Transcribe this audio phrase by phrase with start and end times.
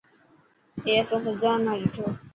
[0.85, 2.05] اي اسان سجا نا ڏٺو.